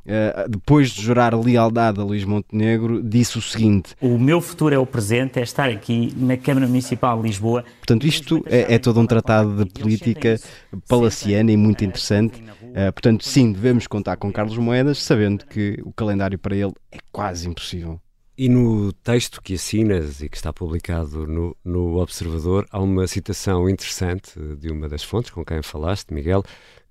Uh, 0.06 0.48
depois 0.50 0.90
de 0.90 1.00
jurar 1.00 1.34
lealdade 1.34 1.98
a 1.98 2.04
Luís 2.04 2.24
Montenegro, 2.24 3.02
disse 3.02 3.38
o 3.38 3.42
seguinte: 3.42 3.94
O 4.00 4.18
meu 4.18 4.40
futuro 4.40 4.74
é 4.74 4.78
o 4.78 4.84
presente, 4.84 5.38
é 5.38 5.42
estar 5.42 5.70
aqui 5.70 6.12
na 6.16 6.36
Câmara 6.36 6.66
Municipal 6.66 7.16
de 7.16 7.28
Lisboa. 7.28 7.64
Portanto, 7.78 8.06
isto 8.06 8.44
é, 8.46 8.74
é 8.74 8.78
todo 8.78 9.00
um 9.00 9.06
tratado 9.06 9.64
de 9.64 9.70
política 9.70 10.38
palaciana 10.86 11.50
e 11.50 11.56
muito 11.56 11.84
interessante. 11.84 12.42
Uh, 12.42 12.92
portanto, 12.92 13.24
sim, 13.24 13.50
devemos 13.50 13.86
contar 13.86 14.16
com 14.16 14.30
Carlos 14.30 14.58
Moedas, 14.58 14.98
sabendo 14.98 15.46
que 15.46 15.80
o 15.82 15.92
calendário 15.92 16.38
para 16.38 16.54
ele 16.54 16.72
é 16.92 16.98
quase 17.10 17.48
impossível. 17.48 17.98
E 18.36 18.48
no 18.48 18.92
texto 18.92 19.40
que 19.40 19.54
assinas 19.54 20.20
e 20.20 20.28
que 20.28 20.36
está 20.36 20.52
publicado 20.52 21.24
no, 21.24 21.56
no 21.64 21.98
Observador, 21.98 22.66
há 22.68 22.80
uma 22.80 23.06
citação 23.06 23.70
interessante 23.70 24.32
de 24.58 24.72
uma 24.72 24.88
das 24.88 25.04
fontes 25.04 25.30
com 25.30 25.44
quem 25.44 25.62
falaste, 25.62 26.12
Miguel, 26.12 26.42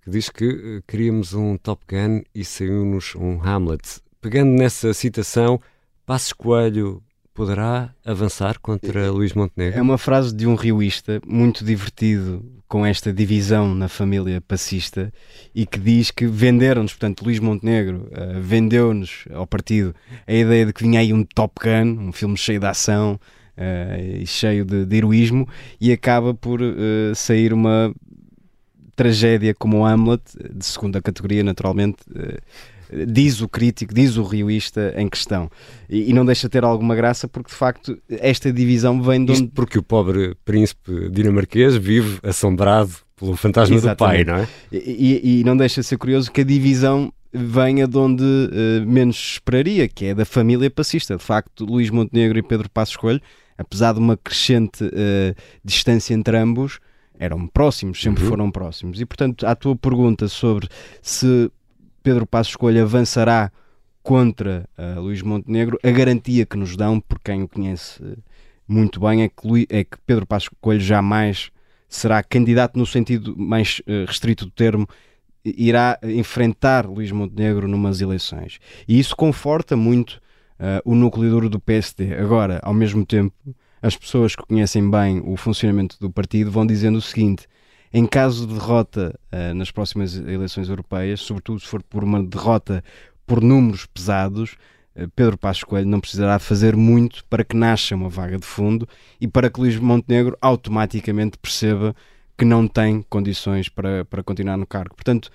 que 0.04 0.10
diz 0.10 0.30
que 0.30 0.46
uh, 0.46 0.84
queríamos 0.86 1.34
um 1.34 1.58
Top 1.58 1.82
Gun 1.90 2.24
e 2.36 2.44
saiu-nos 2.44 3.16
um 3.16 3.42
Hamlet. 3.42 4.02
Pegando 4.22 4.52
nessa 4.52 4.94
citação, 4.94 5.60
Passos 6.06 6.34
Coelho 6.34 7.02
poderá 7.34 7.94
avançar 8.06 8.60
contra 8.60 9.10
Luís 9.10 9.34
Montenegro? 9.34 9.80
É 9.80 9.82
uma 9.82 9.98
frase 9.98 10.36
de 10.36 10.46
um 10.46 10.56
rioísta 10.56 11.22
muito 11.26 11.64
divertido 11.64 12.44
com 12.68 12.86
esta 12.86 13.14
divisão 13.14 13.74
na 13.74 13.88
família 13.88 14.42
passista 14.42 15.12
e 15.56 15.66
que 15.66 15.80
diz 15.80 16.12
que 16.12 16.26
venderam-nos, 16.26 16.94
portanto, 16.94 17.24
Luís 17.24 17.40
Montenegro 17.40 18.10
uh, 18.12 18.42
vendeu-nos 18.42 19.26
ao 19.34 19.48
partido 19.48 19.96
a 20.28 20.34
ideia 20.34 20.66
de 20.66 20.74
que 20.74 20.84
vinha 20.84 21.00
aí 21.00 21.14
um 21.14 21.24
Top 21.24 21.54
Gun, 21.64 22.08
um 22.08 22.12
filme 22.12 22.36
cheio 22.36 22.60
de 22.60 22.66
ação 22.66 23.20
uh, 23.58 24.22
e 24.22 24.28
cheio 24.28 24.66
de, 24.66 24.86
de, 24.86 24.98
heroísmo, 24.98 25.48
e 25.80 25.92
acaba 25.92 26.34
por 26.34 26.62
uh, 26.62 27.16
sair 27.16 27.54
uma 27.54 27.94
tragédia 28.96 29.54
como 29.54 29.80
o 29.80 29.86
Hamlet, 29.86 30.22
de 30.54 30.66
segunda 30.66 31.02
categoria, 31.02 31.44
naturalmente, 31.44 31.98
uh, 32.10 33.06
diz 33.08 33.42
o 33.42 33.50
crítico, 33.50 33.94
diz 33.94 34.18
o 34.18 34.24
rioísta 34.24 34.94
em 34.98 35.08
questão. 35.10 35.50
E, 35.90 36.10
e, 36.10 36.14
não 36.14 36.26
deixa 36.26 36.48
ter 36.48 36.64
alguma 36.64 36.96
graça 36.96 37.28
porque, 37.28 37.50
de 37.50 37.56
facto, 37.56 37.98
esta 38.10 38.52
divisão 38.52 39.02
vem 39.02 39.26
de 39.26 39.32
onde... 39.32 39.44
Isto 39.44 39.54
porque 39.54 39.80
o 39.80 39.84
pobre 39.84 40.36
príncipe 40.46 41.10
dinamarquês 41.10 41.76
vive 41.76 42.20
assombrado 42.24 42.92
pelo 43.16 43.36
fantasma 43.36 43.76
Exatamente. 43.76 44.26
do 44.26 44.26
pai, 44.26 44.36
não 44.36 44.44
é? 44.44 44.48
E, 44.72 45.40
e, 45.40 45.44
não 45.44 45.56
deixa 45.56 45.82
de 45.82 45.88
ser 45.88 45.98
curioso 45.98 46.32
que 46.32 46.42
a 46.42 46.44
divisão 46.44 47.12
venha 47.34 47.88
de 47.88 47.98
onde 47.98 48.24
uh, 48.24 48.86
menos 48.86 49.34
esperaria, 49.34 49.88
que 49.88 50.06
é 50.06 50.16
da 50.16 50.26
família 50.26 50.70
passista. 50.70 51.18
De 51.18 51.24
facto, 51.24 51.66
Luís 51.66 51.90
Montenegro 51.90 52.38
e 52.38 52.44
Pedro 52.44 52.70
Passos 52.70 52.96
Coelho, 52.96 53.22
apesar 53.58 53.94
de 53.94 54.00
uma 54.00 54.16
crescente 54.16 54.84
uh, 54.84 55.36
distância 55.64 56.14
entre 56.14 56.38
ambos, 56.38 56.80
eram 57.24 57.48
próximos, 57.48 58.02
sempre 58.02 58.24
uhum. 58.24 58.30
foram 58.30 58.52
próximos. 58.52 59.00
E, 59.00 59.06
portanto, 59.06 59.46
à 59.46 59.56
tua 59.56 59.76
pergunta 59.76 60.28
sobre 60.28 60.68
se 61.02 61.50
Pedro 62.04 62.28
Passos 62.28 62.56
Coelho 62.56 62.84
avançará 62.84 63.52
contra 64.02 64.68
uh, 64.78 65.00
Luís 65.00 65.22
Montenegro, 65.22 65.80
a 65.82 65.90
garantia 65.90 66.46
que 66.46 66.58
nos 66.58 66.76
dão, 66.76 67.00
por 67.00 67.20
quem 67.20 67.42
o 67.44 67.48
conhece 67.48 68.04
uh, 68.04 68.18
muito 68.68 69.00
bem, 69.00 69.24
é 69.24 69.30
que, 69.30 69.68
é 69.70 69.84
que 69.86 69.98
Pedro 70.06 70.28
Passos 70.28 70.50
Coelho 70.60 70.82
jamais 70.82 71.50
será 71.88 72.22
candidato 72.22 72.78
no 72.78 72.86
sentido 72.86 73.34
mais 73.38 73.80
uh, 73.88 74.06
restrito 74.06 74.46
do 74.46 74.52
termo, 74.52 74.86
irá 75.46 75.98
enfrentar 76.04 76.86
Luís 76.86 77.12
Montenegro 77.12 77.68
numas 77.68 78.02
eleições. 78.02 78.60
E 78.88 79.00
isso 79.00 79.16
conforta 79.16 79.76
muito 79.76 80.22
o 80.86 80.96
núcleo 80.96 81.30
duro 81.30 81.50
do 81.50 81.60
PSD. 81.60 82.14
Agora, 82.14 82.62
ao 82.64 82.74
mesmo 82.74 83.06
tempo, 83.06 83.36
as 83.84 83.98
pessoas 83.98 84.34
que 84.34 84.44
conhecem 84.44 84.90
bem 84.90 85.22
o 85.26 85.36
funcionamento 85.36 85.98
do 86.00 86.10
partido 86.10 86.50
vão 86.50 86.66
dizendo 86.66 86.98
o 86.98 87.02
seguinte: 87.02 87.46
em 87.94 88.08
caso 88.08 88.48
de 88.48 88.54
derrota 88.54 89.20
uh, 89.32 89.54
nas 89.54 89.70
próximas 89.70 90.16
eleições 90.16 90.70
europeias, 90.70 91.20
sobretudo 91.20 91.60
se 91.60 91.68
for 91.68 91.84
por 91.84 92.02
uma 92.02 92.24
derrota 92.24 92.82
por 93.28 93.42
números 93.42 93.86
pesados, 93.86 94.56
uh, 94.96 95.10
Pedro 95.14 95.38
Passos 95.38 95.66
Coelho 95.66 95.90
não 95.90 96.00
precisará 96.00 96.40
fazer 96.40 96.78
muito 96.78 97.26
para 97.26 97.44
que 97.44 97.58
nasça 97.58 97.94
uma 97.94 98.08
vaga 98.08 98.40
de 98.40 98.46
fundo 98.46 98.88
e 99.20 99.28
para 99.28 99.50
que 99.50 99.60
Luís 99.60 99.78
Montenegro 99.78 100.38
automaticamente 100.42 101.38
perceba 101.38 101.94
que 102.38 102.46
não 102.46 102.70
tem 102.70 103.02
condições 103.10 103.68
para, 103.68 104.06
para 104.06 104.24
continuar 104.24 104.56
no 104.56 104.66
cargo. 104.66 104.96
Portanto, 104.96 105.30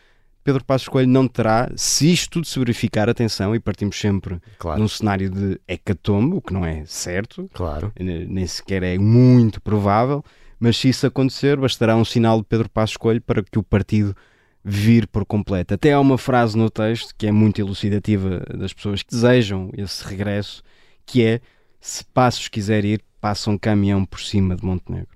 Pedro 0.49 0.65
Passos 0.65 0.89
Coelho 0.89 1.11
não 1.11 1.29
terá, 1.29 1.71
se 1.77 2.11
isto 2.11 2.31
tudo 2.31 2.47
se 2.47 2.59
verificar, 2.59 3.07
atenção, 3.07 3.55
e 3.55 3.61
partimos 3.61 4.01
sempre 4.01 4.41
claro. 4.59 4.81
num 4.81 4.89
cenário 4.89 5.29
de 5.29 5.61
hecatombe, 5.69 6.37
o 6.37 6.41
que 6.41 6.55
não 6.55 6.65
é 6.65 6.87
certo, 6.87 7.51
claro. 7.53 7.93
nem 8.01 8.47
sequer 8.47 8.83
é 8.83 8.97
muito 8.97 9.61
provável, 9.61 10.25
mas 10.59 10.79
se 10.79 10.89
isso 10.89 11.07
acontecer, 11.07 11.59
bastará 11.59 11.95
um 11.95 12.05
sinal 12.05 12.39
de 12.39 12.47
Pedro 12.47 12.67
Passos 12.71 12.97
Coelho 12.97 13.21
para 13.21 13.43
que 13.43 13.59
o 13.59 13.63
partido 13.63 14.17
vir 14.65 15.07
por 15.07 15.27
completo. 15.27 15.75
Até 15.75 15.93
há 15.93 16.01
uma 16.01 16.17
frase 16.17 16.57
no 16.57 16.71
texto 16.71 17.13
que 17.19 17.27
é 17.27 17.31
muito 17.31 17.61
elucidativa 17.61 18.43
das 18.57 18.73
pessoas 18.73 19.03
que 19.03 19.11
desejam 19.11 19.71
esse 19.77 20.03
regresso, 20.03 20.63
que 21.05 21.27
é 21.27 21.41
se 21.79 22.03
Passos 22.07 22.49
quiser 22.49 22.87
ir, 22.87 23.03
passa 23.21 23.51
um 23.51 23.59
caminhão 23.59 24.03
por 24.03 24.21
cima 24.21 24.57
de 24.57 24.65
Montenegro. 24.65 25.15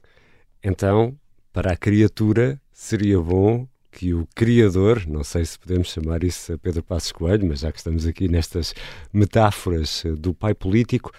Então, 0.62 1.16
para 1.54 1.72
a 1.72 1.76
criatura, 1.76 2.60
seria 2.70 3.18
bom 3.18 3.66
que 3.92 4.14
o 4.14 4.26
criador, 4.34 5.06
não 5.06 5.22
sei 5.22 5.44
se 5.44 5.58
podemos 5.58 5.88
chamar 5.88 6.24
isso 6.24 6.52
a 6.52 6.58
Pedro 6.58 6.82
Passos 6.82 7.12
Coelho, 7.12 7.46
mas 7.46 7.60
já 7.60 7.70
que 7.70 7.78
estamos 7.78 8.06
aqui 8.06 8.26
nestas 8.26 8.74
metáforas 9.12 10.02
do 10.18 10.34
pai 10.34 10.54
político, 10.54 11.12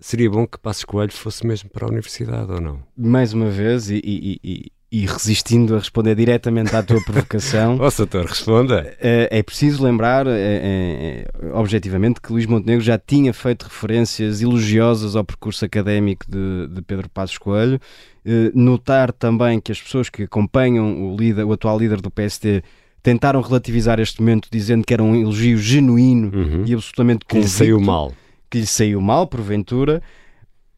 Seria 0.00 0.30
bom 0.30 0.46
que 0.46 0.58
Passos 0.58 0.84
Coelho 0.84 1.12
fosse 1.12 1.44
mesmo 1.44 1.68
para 1.70 1.84
a 1.84 1.88
universidade, 1.88 2.52
ou 2.52 2.60
não? 2.60 2.80
Mais 2.96 3.32
uma 3.32 3.50
vez, 3.50 3.90
e, 3.90 4.00
e, 4.04 4.40
e, 4.44 4.72
e 4.90 5.04
resistindo 5.04 5.74
a 5.74 5.78
responder 5.78 6.14
diretamente 6.14 6.74
à 6.74 6.82
tua 6.82 6.98
provocação. 7.04 7.76
Ó, 7.80 7.90
doutor, 7.94 8.24
responda. 8.24 8.96
É, 9.00 9.28
é 9.30 9.42
preciso 9.42 9.82
lembrar, 9.84 10.26
é, 10.26 10.30
é, 10.30 11.26
é, 11.46 11.52
objetivamente, 11.52 12.20
que 12.22 12.32
Luís 12.32 12.46
Montenegro 12.46 12.82
já 12.82 12.98
tinha 12.98 13.32
feito 13.34 13.64
referências 13.64 14.40
elogiosas 14.40 15.14
ao 15.14 15.24
percurso 15.24 15.64
académico 15.64 16.24
de, 16.30 16.68
de 16.68 16.80
Pedro 16.82 17.08
Passos 17.10 17.36
Coelho. 17.36 17.78
Eh, 18.24 18.50
notar 18.54 19.12
também 19.12 19.60
que 19.60 19.70
as 19.72 19.80
pessoas 19.80 20.08
que 20.08 20.22
acompanham 20.22 21.12
o, 21.12 21.16
líder, 21.16 21.44
o 21.44 21.52
atual 21.52 21.78
líder 21.78 22.00
do 22.00 22.10
PSD 22.10 22.62
tentaram 23.02 23.40
relativizar 23.42 24.00
este 24.00 24.20
momento 24.20 24.48
dizendo 24.50 24.84
que 24.84 24.92
era 24.94 25.02
um 25.02 25.14
elogio 25.14 25.56
genuíno 25.58 26.30
Uhum. 26.34 26.64
e 26.66 26.74
absolutamente 26.74 27.24
Que 27.26 27.36
lhe 27.36 27.42
convicto, 27.42 27.58
saiu 27.58 27.80
mal. 27.80 28.12
que 28.50 28.58
lhe 28.58 28.66
saiu 28.66 29.00
mal, 29.00 29.26
porventura, 29.26 30.02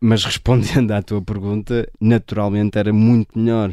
mas 0.01 0.23
respondendo 0.27 0.91
à 0.93 1.01
tua 1.03 1.23
pergunta, 1.23 1.89
naturalmente 2.01 2.77
era 2.79 2.93
muito 2.93 3.39
melhor 3.39 3.73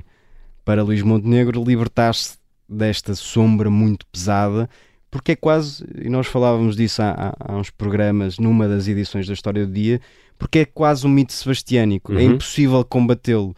para 0.67 0.83
Luís 0.83 1.01
Montenegro 1.01 1.63
libertar-se 1.63 2.37
desta 2.67 3.15
sombra 3.15 3.69
muito 3.69 4.05
pesada, 4.07 4.69
porque 5.09 5.31
é 5.31 5.35
quase, 5.37 5.85
e 6.03 6.09
nós 6.09 6.27
falávamos 6.27 6.75
disso 6.75 7.01
há, 7.01 7.33
há- 7.39 7.55
uns 7.55 7.69
programas 7.69 8.37
numa 8.37 8.67
das 8.67 8.85
edições 8.85 9.25
da 9.25 9.33
História 9.33 9.65
do 9.65 9.71
Dia, 9.71 10.01
porque 10.37 10.59
é 10.59 10.65
quase 10.65 11.07
um 11.07 11.09
mito 11.09 11.31
sebastiânico, 11.31 12.11
é 12.11 12.17
Uhum. 12.17 12.33
impossível 12.33 12.83
combatê-lo. 12.83 13.55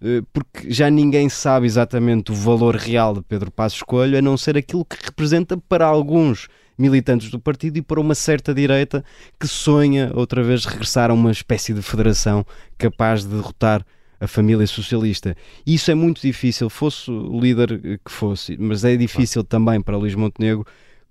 eh, 0.00 0.22
Porque 0.32 0.70
já 0.72 0.88
ninguém 0.88 1.28
sabe 1.28 1.66
exatamente 1.66 2.32
o 2.32 2.34
valor 2.34 2.74
real 2.76 3.12
de 3.14 3.20
Pedro 3.22 3.50
Passos 3.50 3.82
Coelho, 3.82 4.16
a 4.16 4.22
não 4.22 4.36
ser 4.38 4.56
aquilo 4.56 4.84
que 4.84 4.96
representa 5.04 5.58
para 5.58 5.84
alguns 5.86 6.48
militantes 6.78 7.30
do 7.30 7.38
partido 7.38 7.76
e 7.76 7.82
para 7.82 8.00
uma 8.00 8.14
certa 8.14 8.54
direita 8.54 9.04
que 9.38 9.46
sonha 9.46 10.10
outra 10.14 10.42
vez 10.42 10.64
regressar 10.64 11.10
a 11.10 11.14
uma 11.14 11.30
espécie 11.30 11.74
de 11.74 11.82
federação 11.82 12.46
capaz 12.78 13.24
de 13.24 13.28
derrotar 13.34 13.84
a 14.20 14.26
família 14.26 14.66
socialista. 14.66 15.36
Isso 15.66 15.90
é 15.90 15.94
muito 15.94 16.20
difícil, 16.20 16.68
fosse 16.70 17.10
o 17.10 17.40
líder 17.40 17.80
que 18.04 18.10
fosse, 18.10 18.56
mas 18.58 18.84
é 18.84 18.96
difícil 18.96 19.44
também 19.44 19.80
para 19.80 19.96
Luís 19.96 20.14
Montenegro 20.14 20.66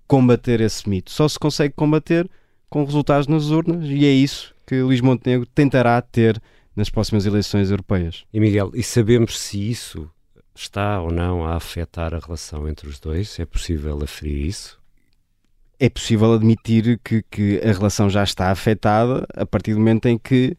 combater 0.06 0.60
esse 0.60 0.88
mito. 0.88 1.10
Só 1.10 1.28
se 1.28 1.38
consegue 1.38 1.74
combater 1.74 2.28
com 2.68 2.84
resultados 2.84 3.26
nas 3.26 3.50
urnas 3.50 3.84
e 3.88 4.04
é 4.04 4.10
isso 4.10 4.54
que 4.66 4.82
Luís 4.82 5.00
Montenegro 5.00 5.46
tentará 5.46 6.00
ter 6.02 6.40
nas 6.74 6.90
próximas 6.90 7.24
eleições 7.24 7.70
europeias. 7.70 8.24
E 8.32 8.40
Miguel, 8.40 8.70
e 8.74 8.82
sabemos 8.82 9.38
se 9.38 9.70
isso 9.70 10.10
está 10.54 11.00
ou 11.00 11.10
não 11.10 11.44
a 11.44 11.54
afetar 11.56 12.14
a 12.14 12.18
relação 12.18 12.68
entre 12.68 12.88
os 12.88 12.98
dois? 12.98 13.38
É 13.38 13.44
possível 13.44 13.98
aferir 14.02 14.46
isso? 14.46 14.78
é 15.78 15.88
possível 15.88 16.32
admitir 16.32 16.98
que, 17.04 17.22
que 17.30 17.60
a 17.60 17.72
relação 17.72 18.08
já 18.08 18.24
está 18.24 18.50
afetada 18.50 19.26
a 19.34 19.44
partir 19.44 19.74
do 19.74 19.78
momento 19.78 20.06
em 20.06 20.18
que 20.18 20.56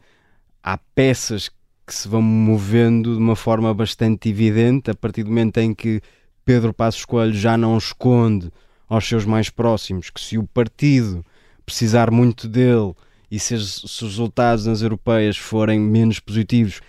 há 0.62 0.78
peças 0.78 1.50
que 1.88 1.96
se 1.96 2.10
vão 2.10 2.22
movendo 2.22 3.14
de 3.14 3.18
uma 3.18 3.36
forma 3.36 3.74
bastante 3.74 4.28
evidente, 4.28 4.92
a 4.92 4.94
partir 4.94 5.24
do 5.24 5.30
momento 5.30 5.58
em 5.60 5.74
que 5.74 6.02
Pedro 6.44 6.74
Passos 6.74 7.06
Coelho 7.06 7.34
já 7.34 7.58
não 7.58 7.78
esconde 7.78 8.52
aos 8.90 9.08
seus 9.08 9.24
mais 9.26 9.50
próximos 9.50 10.10
que 10.10 10.20
se 10.20 10.38
o 10.38 10.46
partido 10.46 11.26
precisar 11.66 12.12
muito 12.12 12.48
dele 12.48 12.94
e 13.30 13.40
se, 13.40 13.54
os 13.54 14.00
resultados 14.02 14.66
nas 14.66 14.82
europeias 14.82 15.38
forem 15.38 15.80
menos 15.80 16.20
positivos, 16.20 16.82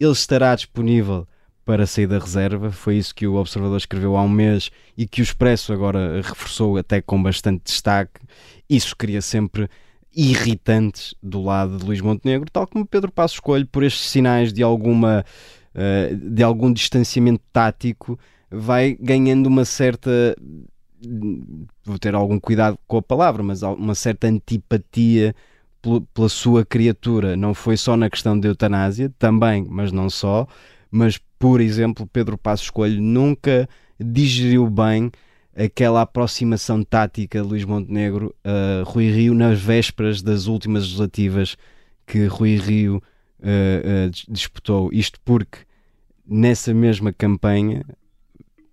ele 0.00 0.12
estará 0.12 0.54
disponível 0.54 1.26
para 1.64 1.86
sair 1.86 2.06
da 2.06 2.18
reserva. 2.18 2.70
Foi 2.70 2.96
isso 2.96 3.14
que 3.14 3.26
o 3.26 3.34
Observador 3.34 3.76
escreveu 3.76 4.16
há 4.16 4.22
um 4.22 4.28
mês 4.28 4.70
e 4.96 5.06
que 5.06 5.20
o 5.20 5.22
Expresso 5.22 5.72
agora 5.72 6.22
reforçou 6.22 6.78
até 6.78 7.02
com 7.02 7.22
bastante 7.22 7.64
destaque. 7.64 8.20
Isso 8.68 8.96
cria 8.96 9.20
sempre 9.20 9.68
irritantes 10.14 11.14
do 11.22 11.42
lado 11.42 11.78
de 11.78 11.84
Luís 11.84 12.00
Montenegro, 12.00 12.50
tal 12.50 12.66
como 12.66 12.86
Pedro 12.86 13.12
Passos 13.12 13.40
Coelho, 13.40 13.66
por 13.66 13.82
estes 13.82 14.08
sinais 14.10 14.52
de 14.52 14.62
alguma 14.62 15.24
eh, 15.74 16.14
de 16.14 16.42
algum 16.42 16.72
distanciamento 16.72 17.42
tático, 17.52 18.18
vai 18.50 18.96
ganhando 19.00 19.46
uma 19.46 19.64
certa 19.64 20.36
vou 21.84 21.98
ter 21.98 22.14
algum 22.14 22.38
cuidado 22.40 22.78
com 22.86 22.96
a 22.98 23.02
palavra, 23.02 23.42
mas 23.42 23.62
uma 23.62 23.94
certa 23.94 24.26
antipatia 24.26 25.34
pel- 25.80 26.02
pela 26.12 26.28
sua 26.28 26.64
criatura. 26.64 27.36
Não 27.36 27.54
foi 27.54 27.76
só 27.76 27.96
na 27.96 28.10
questão 28.10 28.38
da 28.38 28.48
eutanásia, 28.48 29.12
também, 29.18 29.66
mas 29.68 29.92
não 29.92 30.10
só. 30.10 30.46
Mas, 30.90 31.18
por 31.38 31.60
exemplo, 31.60 32.06
Pedro 32.06 32.36
Passos 32.36 32.70
Coelho 32.70 33.00
nunca 33.02 33.68
digeriu 33.98 34.68
bem 34.68 35.10
aquela 35.58 36.02
aproximação 36.02 36.84
tática 36.84 37.42
de 37.42 37.46
Luís 37.48 37.64
Montenegro 37.64 38.34
a 38.44 38.84
Rui 38.84 39.10
Rio 39.10 39.34
nas 39.34 39.60
vésperas 39.60 40.22
das 40.22 40.46
últimas 40.46 40.84
legislativas 40.84 41.56
que 42.06 42.26
Rui 42.26 42.56
Rio 42.56 43.02
eh, 43.42 44.08
dis- 44.10 44.26
disputou. 44.28 44.90
Isto 44.92 45.18
porque 45.24 45.58
nessa 46.26 46.72
mesma 46.72 47.12
campanha 47.12 47.84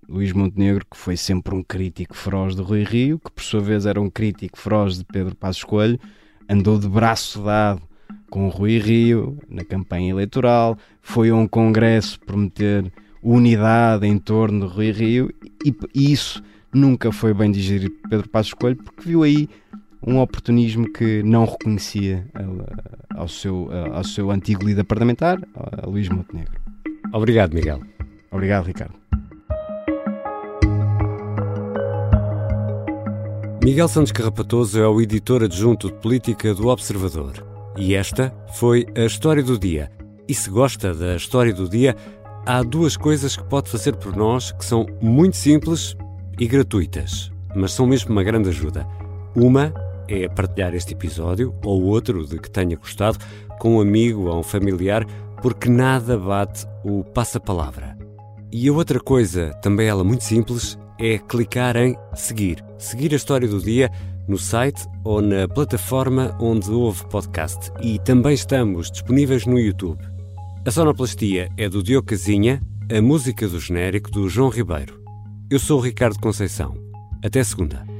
Luís 0.07 0.31
Montenegro, 0.31 0.85
que 0.89 0.97
foi 0.97 1.17
sempre 1.17 1.55
um 1.55 1.63
crítico 1.63 2.15
feroz 2.15 2.55
de 2.55 2.61
Rui 2.61 2.83
Rio, 2.83 3.17
que 3.17 3.31
por 3.31 3.43
sua 3.43 3.61
vez 3.61 3.87
era 3.87 3.99
um 3.99 4.09
crítico 4.09 4.57
feroz 4.59 4.99
de 4.99 5.03
Pedro 5.05 5.35
Passos 5.35 5.63
Coelho, 5.63 5.99
andou 6.47 6.77
de 6.77 6.87
braço 6.87 7.41
dado 7.43 7.81
com 8.29 8.47
Rui 8.49 8.77
Rio 8.77 9.37
na 9.49 9.63
campanha 9.63 10.11
eleitoral, 10.11 10.77
foi 11.01 11.29
a 11.31 11.35
um 11.35 11.47
congresso 11.47 12.19
prometer 12.19 12.91
unidade 13.23 14.05
em 14.05 14.19
torno 14.19 14.67
de 14.67 14.73
Rui 14.75 14.91
Rio 14.91 15.33
e 15.65 15.73
isso 16.13 16.43
nunca 16.75 17.11
foi 17.11 17.33
bem 17.33 17.51
digerido 17.51 17.95
por 17.95 18.09
Pedro 18.09 18.29
Passos 18.29 18.53
Coelho 18.53 18.75
porque 18.75 19.07
viu 19.07 19.23
aí 19.23 19.49
um 20.05 20.19
oportunismo 20.19 20.91
que 20.91 21.23
não 21.23 21.45
reconhecia 21.45 22.27
ao, 22.33 23.21
ao 23.21 23.27
seu, 23.27 23.69
ao 23.93 24.03
seu 24.03 24.29
antigo 24.29 24.63
líder 24.63 24.83
parlamentar, 24.83 25.39
a 25.55 25.87
Luís 25.87 26.09
Montenegro. 26.09 26.53
Obrigado, 27.11 27.53
Miguel. 27.53 27.81
Obrigado, 28.29 28.65
Ricardo. 28.65 28.93
Miguel 33.63 33.87
Santos 33.87 34.11
Carrapatoso 34.11 34.79
é 34.79 34.87
o 34.87 35.01
editor 35.01 35.43
adjunto 35.43 35.87
de 35.87 35.93
política 35.95 36.53
do 36.53 36.67
Observador. 36.67 37.43
E 37.75 37.95
esta 37.95 38.31
foi 38.53 38.85
a 38.95 39.05
história 39.05 39.41
do 39.41 39.57
dia. 39.57 39.91
E 40.27 40.35
se 40.35 40.49
gosta 40.51 40.93
da 40.93 41.15
história 41.15 41.51
do 41.51 41.67
dia, 41.67 41.95
há 42.45 42.61
duas 42.61 42.95
coisas 42.95 43.35
que 43.35 43.43
pode 43.45 43.69
fazer 43.71 43.95
por 43.95 44.15
nós 44.15 44.51
que 44.51 44.63
são 44.63 44.85
muito 45.01 45.35
simples 45.35 45.95
e 46.39 46.47
gratuitas, 46.47 47.31
mas 47.55 47.73
são 47.73 47.85
mesmo 47.85 48.11
uma 48.11 48.23
grande 48.23 48.49
ajuda. 48.49 48.87
Uma 49.35 49.73
é 50.07 50.27
partilhar 50.27 50.75
este 50.75 50.93
episódio 50.93 51.53
ou 51.63 51.83
outro 51.83 52.25
de 52.25 52.39
que 52.39 52.49
tenha 52.49 52.75
gostado 52.75 53.17
com 53.59 53.77
um 53.77 53.81
amigo 53.81 54.29
ou 54.29 54.39
um 54.39 54.43
familiar, 54.43 55.05
porque 55.41 55.69
nada 55.69 56.17
bate 56.17 56.65
o 56.83 57.03
passa-palavra. 57.03 57.97
E 58.51 58.67
a 58.67 58.73
outra 58.73 58.99
coisa, 58.99 59.53
também 59.61 59.87
ela 59.87 60.03
muito 60.03 60.23
simples, 60.23 60.77
é 60.99 61.17
clicar 61.17 61.75
em 61.75 61.97
seguir. 62.13 62.63
Seguir 62.77 63.13
a 63.13 63.17
história 63.17 63.47
do 63.47 63.59
dia 63.59 63.89
no 64.27 64.37
site 64.37 64.87
ou 65.03 65.21
na 65.21 65.47
plataforma 65.47 66.35
onde 66.39 66.71
houve 66.71 67.05
podcast. 67.07 67.71
E 67.81 67.99
também 67.99 68.33
estamos 68.33 68.89
disponíveis 68.89 69.45
no 69.45 69.59
YouTube. 69.59 70.01
A 70.65 70.71
sonoplastia 70.71 71.49
é 71.57 71.69
do 71.69 71.83
Diogo 71.83 72.07
Casinha, 72.07 72.61
a 72.91 73.01
música 73.01 73.47
do 73.47 73.59
genérico 73.59 74.09
do 74.09 74.27
João 74.27 74.49
Ribeiro. 74.49 75.04
Eu 75.55 75.59
sou 75.61 75.79
o 75.79 75.81
Ricardo 75.81 76.19
Conceição. 76.19 76.73
Até 77.23 77.41
segunda. 77.41 77.94